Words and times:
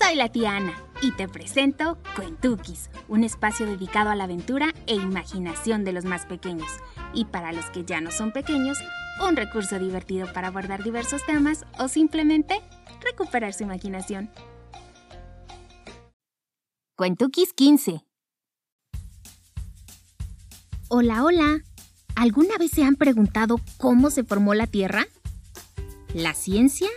Soy 0.00 0.16
la 0.16 0.30
tía 0.30 0.56
Ana 0.56 0.74
y 1.02 1.12
te 1.12 1.28
presento 1.28 1.98
Cuentukis, 2.14 2.90
un 3.08 3.24
espacio 3.24 3.66
dedicado 3.66 4.10
a 4.10 4.14
la 4.14 4.24
aventura 4.24 4.74
e 4.86 4.94
imaginación 4.94 5.84
de 5.84 5.92
los 5.92 6.04
más 6.04 6.26
pequeños. 6.26 6.70
Y 7.14 7.24
para 7.24 7.52
los 7.52 7.66
que 7.70 7.84
ya 7.84 8.00
no 8.00 8.10
son 8.10 8.32
pequeños, 8.32 8.78
un 9.26 9.36
recurso 9.36 9.78
divertido 9.78 10.32
para 10.32 10.48
abordar 10.48 10.82
diversos 10.82 11.24
temas 11.26 11.64
o 11.78 11.88
simplemente 11.88 12.60
recuperar 13.00 13.54
su 13.54 13.64
imaginación. 13.64 14.30
Cuentukis 16.96 17.52
15 17.52 18.04
Hola, 20.90 21.22
hola. 21.22 21.62
¿Alguna 22.16 22.56
vez 22.56 22.70
se 22.70 22.82
han 22.82 22.96
preguntado 22.96 23.60
cómo 23.76 24.10
se 24.10 24.24
formó 24.24 24.54
la 24.54 24.66
Tierra? 24.66 25.06
La 26.14 26.32
ciencia 26.32 26.88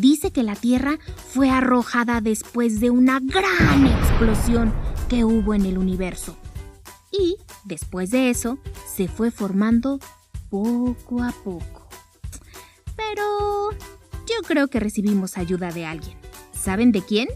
dice 0.00 0.30
que 0.30 0.42
la 0.42 0.56
Tierra 0.56 0.98
fue 1.32 1.50
arrojada 1.50 2.20
después 2.20 2.80
de 2.80 2.90
una 2.90 3.20
gran 3.20 3.86
explosión 3.86 4.72
que 5.08 5.24
hubo 5.24 5.54
en 5.54 5.66
el 5.66 5.78
universo. 5.78 6.36
Y 7.10 7.36
después 7.64 8.10
de 8.10 8.30
eso 8.30 8.58
se 8.92 9.08
fue 9.08 9.30
formando 9.30 10.00
poco 10.50 11.22
a 11.22 11.32
poco. 11.32 11.88
Pero 12.96 13.70
yo 14.26 14.42
creo 14.46 14.68
que 14.68 14.80
recibimos 14.80 15.36
ayuda 15.38 15.70
de 15.70 15.86
alguien. 15.86 16.18
¿Saben 16.52 16.92
de 16.92 17.02
quién? 17.02 17.28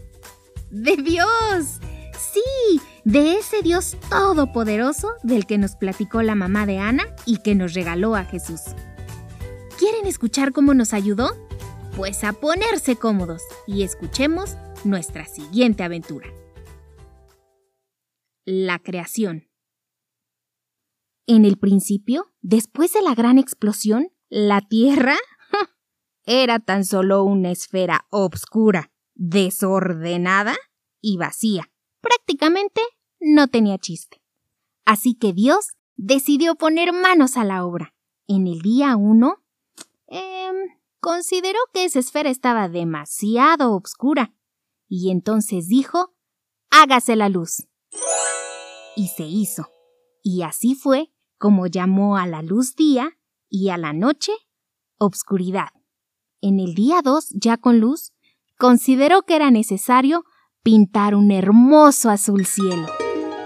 ¡De 0.70 0.96
Dios! 0.96 1.80
Sí, 2.18 2.80
de 3.04 3.38
ese 3.38 3.62
Dios 3.62 3.96
todopoderoso 4.10 5.12
del 5.22 5.46
que 5.46 5.58
nos 5.58 5.76
platicó 5.76 6.22
la 6.22 6.34
mamá 6.34 6.66
de 6.66 6.78
Ana 6.78 7.04
y 7.24 7.38
que 7.38 7.54
nos 7.54 7.74
regaló 7.74 8.16
a 8.16 8.24
Jesús. 8.24 8.60
¿Quieren 9.78 10.06
escuchar 10.06 10.52
cómo 10.52 10.74
nos 10.74 10.92
ayudó? 10.92 11.30
Pues 11.98 12.22
a 12.22 12.32
ponerse 12.32 12.94
cómodos 12.94 13.42
y 13.66 13.82
escuchemos 13.82 14.56
nuestra 14.84 15.26
siguiente 15.26 15.82
aventura. 15.82 16.28
La 18.44 18.78
creación. 18.78 19.48
En 21.26 21.44
el 21.44 21.58
principio, 21.58 22.32
después 22.40 22.92
de 22.92 23.02
la 23.02 23.16
gran 23.16 23.36
explosión, 23.36 24.12
la 24.28 24.60
Tierra 24.60 25.16
era 26.24 26.60
tan 26.60 26.84
solo 26.84 27.24
una 27.24 27.50
esfera 27.50 28.06
obscura, 28.10 28.92
desordenada 29.16 30.54
y 31.00 31.16
vacía. 31.16 31.68
Prácticamente 32.00 32.80
no 33.18 33.48
tenía 33.48 33.76
chiste. 33.76 34.22
Así 34.84 35.14
que 35.16 35.32
Dios 35.32 35.70
decidió 35.96 36.54
poner 36.54 36.92
manos 36.92 37.36
a 37.36 37.42
la 37.42 37.64
obra. 37.64 37.92
En 38.28 38.46
el 38.46 38.60
día 38.60 38.94
uno, 38.94 39.38
eh, 39.38 39.47
consideró 41.00 41.58
que 41.72 41.84
esa 41.84 41.98
esfera 41.98 42.30
estaba 42.30 42.68
demasiado 42.68 43.74
oscura 43.74 44.34
y 44.88 45.10
entonces 45.10 45.68
dijo, 45.68 46.14
hágase 46.70 47.16
la 47.16 47.28
luz. 47.28 47.66
Y 48.96 49.08
se 49.08 49.24
hizo. 49.24 49.68
Y 50.22 50.42
así 50.42 50.74
fue 50.74 51.12
como 51.38 51.66
llamó 51.66 52.16
a 52.16 52.26
la 52.26 52.42
luz 52.42 52.74
día 52.74 53.16
y 53.48 53.70
a 53.70 53.78
la 53.78 53.92
noche 53.92 54.32
obscuridad. 54.98 55.68
En 56.40 56.60
el 56.60 56.74
día 56.74 57.00
2, 57.02 57.30
ya 57.34 57.56
con 57.56 57.78
luz, 57.80 58.12
consideró 58.58 59.22
que 59.22 59.36
era 59.36 59.50
necesario 59.50 60.24
pintar 60.62 61.14
un 61.14 61.30
hermoso 61.30 62.10
azul 62.10 62.44
cielo 62.46 62.86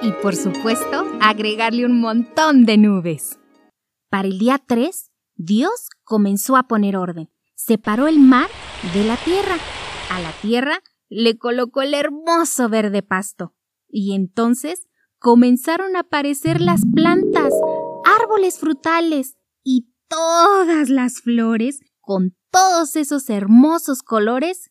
y 0.03 0.13
por 0.23 0.35
supuesto 0.35 1.07
agregarle 1.21 1.87
un 1.87 2.01
montón 2.01 2.65
de 2.65 2.77
nubes. 2.79 3.39
Para 4.11 4.29
el 4.29 4.39
día 4.39 4.59
3, 4.59 5.11
Dios 5.37 5.89
comenzó 6.05 6.57
a 6.57 6.65
poner 6.65 6.97
orden. 6.97 7.32
Separó 7.55 8.09
el 8.09 8.19
mar 8.19 8.49
de 8.95 9.05
la 9.05 9.17
tierra. 9.17 9.57
A 10.11 10.21
la 10.21 10.33
tierra 10.33 10.83
le 11.09 11.39
colocó 11.39 11.83
el 11.83 11.95
hermoso 11.95 12.69
verde 12.69 13.03
pasto. 13.03 13.55
Y 13.89 14.15
entonces 14.15 14.87
comenzaron 15.19 15.97
a 15.97 16.01
aparecer 16.01 16.61
las 16.61 16.83
plantas, 16.95 17.53
árboles 18.05 18.59
frutales 18.59 19.37
y 19.63 19.93
todas 20.09 20.89
las 20.89 21.21
flores 21.21 21.81
con 22.01 22.37
todos 22.51 22.97
esos 22.97 23.31
hermosos 23.31 24.03
colores 24.03 24.71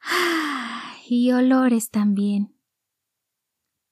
y 1.08 1.32
olores 1.32 1.90
también. 1.90 2.54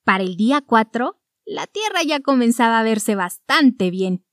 Para 0.03 0.23
el 0.23 0.37
día 0.37 0.61
4, 0.61 1.21
la 1.45 1.67
tierra 1.67 2.03
ya 2.05 2.21
comenzaba 2.21 2.79
a 2.79 2.83
verse 2.83 3.15
bastante 3.15 3.91
bien. 3.91 4.25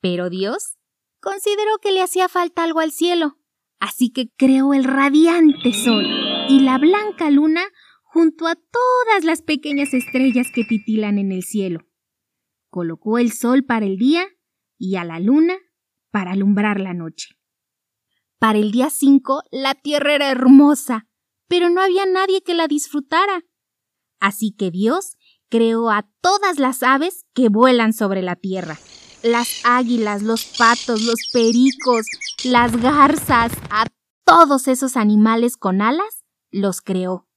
Pero 0.00 0.30
Dios 0.30 0.78
consideró 1.20 1.78
que 1.80 1.92
le 1.92 2.02
hacía 2.02 2.28
falta 2.28 2.64
algo 2.64 2.80
al 2.80 2.92
cielo, 2.92 3.38
así 3.78 4.10
que 4.10 4.30
creó 4.36 4.74
el 4.74 4.84
radiante 4.84 5.72
sol 5.72 6.06
y 6.48 6.60
la 6.60 6.78
blanca 6.78 7.30
luna 7.30 7.62
junto 8.02 8.46
a 8.46 8.56
todas 8.56 9.24
las 9.24 9.42
pequeñas 9.42 9.94
estrellas 9.94 10.48
que 10.52 10.64
titilan 10.64 11.18
en 11.18 11.32
el 11.32 11.42
cielo. 11.42 11.86
Colocó 12.68 13.18
el 13.18 13.32
sol 13.32 13.64
para 13.64 13.86
el 13.86 13.96
día 13.96 14.26
y 14.78 14.96
a 14.96 15.04
la 15.04 15.20
luna 15.20 15.54
para 16.10 16.32
alumbrar 16.32 16.80
la 16.80 16.94
noche. 16.94 17.36
Para 18.38 18.58
el 18.58 18.72
día 18.72 18.90
5 18.90 19.44
la 19.50 19.74
tierra 19.74 20.14
era 20.14 20.30
hermosa, 20.30 21.06
pero 21.46 21.68
no 21.68 21.80
había 21.80 22.06
nadie 22.06 22.42
que 22.42 22.54
la 22.54 22.68
disfrutara. 22.68 23.44
Así 24.18 24.54
que 24.56 24.70
Dios 24.70 25.16
creó 25.48 25.90
a 25.90 26.08
todas 26.20 26.58
las 26.58 26.82
aves 26.82 27.26
que 27.34 27.48
vuelan 27.48 27.92
sobre 27.92 28.22
la 28.22 28.36
tierra. 28.36 28.78
Las 29.22 29.60
águilas, 29.64 30.22
los 30.22 30.44
patos, 30.44 31.02
los 31.02 31.28
pericos, 31.32 32.06
las 32.44 32.80
garzas, 32.80 33.52
a 33.70 33.86
todos 34.24 34.66
esos 34.66 34.96
animales 34.96 35.56
con 35.56 35.82
alas, 35.82 36.24
los 36.50 36.80
creó. 36.80 37.28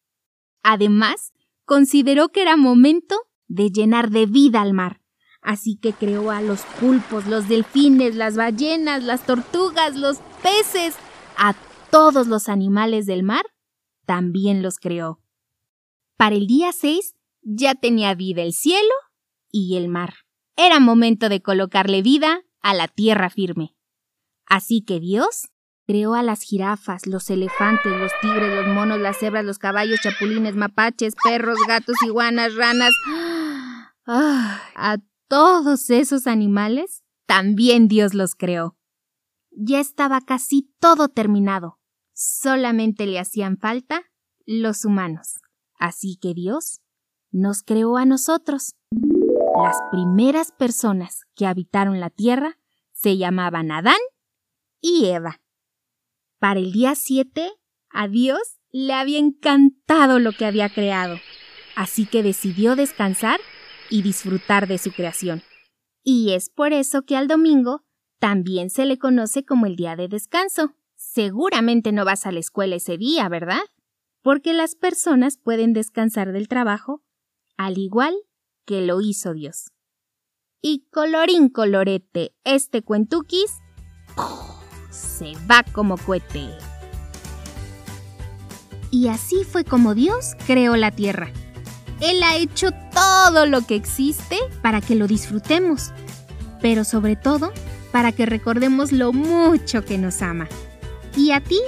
Además, 0.63 1.33
consideró 1.65 2.29
que 2.29 2.41
era 2.41 2.55
momento 2.55 3.17
de 3.47 3.69
llenar 3.69 4.11
de 4.11 4.25
vida 4.25 4.61
al 4.61 4.73
mar. 4.73 5.01
Así 5.41 5.75
que 5.75 5.91
creó 5.91 6.31
a 6.31 6.41
los 6.41 6.61
pulpos, 6.79 7.27
los 7.27 7.49
delfines, 7.49 8.15
las 8.15 8.37
ballenas, 8.37 9.03
las 9.03 9.25
tortugas, 9.25 9.97
los 9.97 10.19
peces, 10.41 10.95
a 11.37 11.53
todos 11.91 12.27
los 12.27 12.47
animales 12.47 13.05
del 13.05 13.23
mar, 13.23 13.45
también 14.05 14.61
los 14.61 14.79
creó. 14.79 15.21
Para 16.15 16.35
el 16.35 16.47
día 16.47 16.71
6 16.71 17.15
ya 17.41 17.75
tenía 17.75 18.15
vida 18.15 18.41
el 18.41 18.53
cielo 18.53 18.93
y 19.51 19.75
el 19.75 19.89
mar. 19.89 20.22
Era 20.55 20.79
momento 20.79 21.29
de 21.29 21.41
colocarle 21.41 22.01
vida 22.01 22.41
a 22.61 22.73
la 22.73 22.87
tierra 22.87 23.29
firme. 23.29 23.75
Así 24.45 24.81
que 24.81 24.99
Dios 24.99 25.49
creó 25.85 26.13
a 26.13 26.23
las 26.23 26.41
jirafas, 26.41 27.07
los 27.07 27.29
elefantes, 27.29 27.91
los 27.91 28.11
tigres, 28.21 28.53
los 28.53 28.73
monos, 28.73 28.99
las 28.99 29.17
cebras, 29.17 29.45
los 29.45 29.57
caballos, 29.57 29.99
chapulines, 30.01 30.55
mapaches, 30.55 31.15
perros, 31.23 31.57
gatos, 31.67 31.95
iguanas, 32.05 32.55
ranas. 32.55 32.93
Ah, 34.05 34.61
a 34.75 34.97
todos 35.27 35.89
esos 35.89 36.27
animales 36.27 37.03
también 37.25 37.87
Dios 37.87 38.13
los 38.13 38.35
creó. 38.35 38.77
Ya 39.51 39.79
estaba 39.79 40.21
casi 40.21 40.73
todo 40.79 41.09
terminado. 41.09 41.79
Solamente 42.13 43.05
le 43.05 43.19
hacían 43.19 43.57
falta 43.57 44.03
los 44.45 44.85
humanos. 44.85 45.39
Así 45.79 46.17
que 46.21 46.33
Dios 46.33 46.81
nos 47.31 47.63
creó 47.63 47.97
a 47.97 48.05
nosotros. 48.05 48.75
Las 49.55 49.77
primeras 49.91 50.51
personas 50.51 51.23
que 51.35 51.45
habitaron 51.45 51.99
la 51.99 52.09
tierra 52.09 52.57
se 52.91 53.17
llamaban 53.17 53.71
Adán 53.71 53.99
y 54.81 55.05
Eva. 55.05 55.41
Para 56.39 56.59
el 56.59 56.71
día 56.71 56.95
7, 56.95 57.51
a 57.89 58.07
Dios 58.07 58.59
le 58.71 58.93
había 58.93 59.19
encantado 59.19 60.19
lo 60.19 60.31
que 60.31 60.45
había 60.45 60.69
creado, 60.69 61.17
así 61.75 62.05
que 62.05 62.23
decidió 62.23 62.75
descansar 62.75 63.39
y 63.89 64.01
disfrutar 64.01 64.67
de 64.67 64.77
su 64.77 64.91
creación. 64.91 65.43
Y 66.03 66.33
es 66.33 66.49
por 66.49 66.73
eso 66.73 67.03
que 67.03 67.15
al 67.15 67.27
domingo 67.27 67.83
también 68.19 68.69
se 68.69 68.85
le 68.85 68.97
conoce 68.97 69.45
como 69.45 69.65
el 69.65 69.75
día 69.75 69.95
de 69.95 70.07
descanso. 70.07 70.73
Seguramente 70.95 71.91
no 71.91 72.05
vas 72.05 72.25
a 72.25 72.31
la 72.31 72.39
escuela 72.39 72.75
ese 72.75 72.97
día, 72.97 73.29
¿verdad? 73.29 73.61
porque 74.23 74.53
las 74.53 74.73
personas 74.73 75.37
pueden 75.37 75.73
descansar 75.73 76.31
del 76.31 76.47
trabajo 76.47 77.03
al 77.57 77.77
igual 77.77 78.15
que 78.65 78.81
lo 78.81 79.01
hizo 79.01 79.33
Dios. 79.33 79.71
Y 80.61 80.85
colorín 80.91 81.49
colorete, 81.49 82.33
este 82.43 82.81
cuentuquis 82.81 83.51
se 84.89 85.33
va 85.49 85.63
como 85.63 85.97
cohete. 85.97 86.49
Y 88.91 89.07
así 89.07 89.43
fue 89.43 89.63
como 89.63 89.95
Dios 89.95 90.35
creó 90.45 90.75
la 90.75 90.91
tierra. 90.91 91.31
Él 91.99 92.21
ha 92.23 92.37
hecho 92.37 92.69
todo 92.93 93.45
lo 93.45 93.65
que 93.65 93.75
existe 93.75 94.37
para 94.61 94.81
que 94.81 94.95
lo 94.95 95.07
disfrutemos, 95.07 95.91
pero 96.61 96.83
sobre 96.83 97.15
todo 97.15 97.51
para 97.91 98.11
que 98.11 98.25
recordemos 98.25 98.91
lo 98.91 99.13
mucho 99.13 99.83
que 99.83 99.97
nos 99.97 100.21
ama. 100.21 100.47
¿Y 101.15 101.31
a 101.31 101.41
ti 101.41 101.59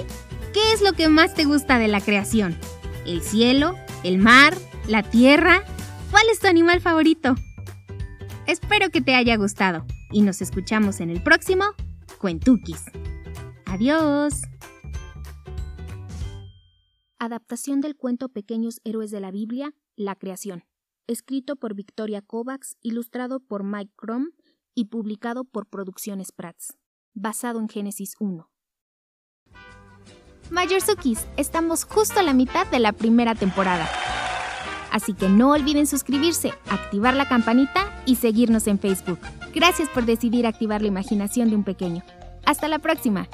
¿Qué 0.56 0.72
es 0.72 0.80
lo 0.80 0.94
que 0.94 1.10
más 1.10 1.34
te 1.34 1.44
gusta 1.44 1.78
de 1.78 1.86
la 1.86 2.00
creación? 2.00 2.56
¿El 3.04 3.20
cielo? 3.20 3.74
¿El 4.04 4.16
mar? 4.16 4.54
¿La 4.88 5.02
tierra? 5.02 5.62
¿Cuál 6.16 6.30
es 6.30 6.40
tu 6.40 6.46
animal 6.46 6.80
favorito? 6.80 7.34
Espero 8.46 8.88
que 8.88 9.02
te 9.02 9.14
haya 9.14 9.36
gustado 9.36 9.84
y 10.10 10.22
nos 10.22 10.40
escuchamos 10.40 11.00
en 11.00 11.10
el 11.10 11.22
próximo 11.22 11.64
Cuentukis. 12.18 12.86
Adiós. 13.66 14.40
adaptación 17.18 17.82
del 17.82 17.96
cuento 17.96 18.30
Pequeños 18.30 18.80
Héroes 18.82 19.10
de 19.10 19.20
la 19.20 19.30
Biblia, 19.30 19.74
La 19.94 20.14
Creación, 20.14 20.64
escrito 21.06 21.54
por 21.54 21.74
Victoria 21.74 22.22
Kovacs, 22.22 22.78
ilustrado 22.80 23.38
por 23.38 23.62
Mike 23.62 23.92
Crom 23.94 24.30
y 24.74 24.86
publicado 24.86 25.44
por 25.44 25.66
Producciones 25.66 26.32
Prats, 26.32 26.78
basado 27.12 27.60
en 27.60 27.68
Génesis 27.68 28.14
1. 28.20 28.50
Mayorsukis, 30.50 31.26
estamos 31.36 31.84
justo 31.84 32.20
a 32.20 32.22
la 32.22 32.32
mitad 32.32 32.66
de 32.68 32.78
la 32.78 32.92
primera 32.92 33.34
temporada. 33.34 33.86
Así 34.96 35.12
que 35.12 35.28
no 35.28 35.50
olviden 35.50 35.86
suscribirse, 35.86 36.54
activar 36.70 37.12
la 37.12 37.28
campanita 37.28 37.84
y 38.06 38.16
seguirnos 38.16 38.66
en 38.66 38.78
Facebook. 38.78 39.18
Gracias 39.54 39.90
por 39.90 40.06
decidir 40.06 40.46
activar 40.46 40.80
la 40.80 40.88
imaginación 40.88 41.50
de 41.50 41.56
un 41.56 41.64
pequeño. 41.64 42.02
Hasta 42.46 42.66
la 42.66 42.78
próxima. 42.78 43.28